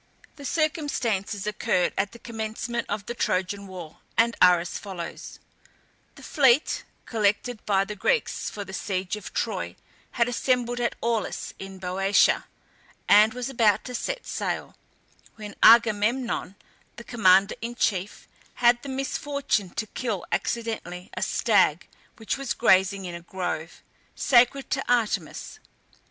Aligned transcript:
The 0.35 0.45
circumstances 0.45 1.45
occurred 1.45 1.93
at 1.95 2.11
the 2.11 2.17
commencement 2.17 2.89
of 2.89 3.05
the 3.05 3.13
Trojan 3.13 3.67
war, 3.67 3.97
and 4.17 4.35
are 4.41 4.59
as 4.59 4.79
follows: 4.79 5.37
The 6.15 6.23
fleet, 6.23 6.83
collected 7.05 7.63
by 7.67 7.85
the 7.85 7.95
Greeks 7.95 8.49
for 8.49 8.65
the 8.65 8.73
siege 8.73 9.15
of 9.15 9.31
Troy, 9.31 9.75
had 10.13 10.27
assembled 10.27 10.79
at 10.79 10.95
Aulis, 11.03 11.53
in 11.59 11.77
Boeotia, 11.77 12.45
and 13.07 13.35
was 13.35 13.47
about 13.47 13.83
to 13.85 13.93
set 13.93 14.25
sail, 14.25 14.75
when 15.35 15.53
Agamemnon, 15.61 16.55
the 16.95 17.03
commander 17.03 17.53
in 17.61 17.75
chief, 17.75 18.27
had 18.55 18.81
the 18.81 18.89
misfortune 18.89 19.69
to 19.69 19.85
kill 19.85 20.25
accidentally 20.31 21.11
a 21.15 21.21
stag 21.21 21.85
which 22.17 22.39
was 22.39 22.55
grazing 22.55 23.05
in 23.05 23.13
a 23.13 23.21
grove, 23.21 23.83
sacred 24.15 24.71
to 24.71 24.83
Artemis. 24.91 25.59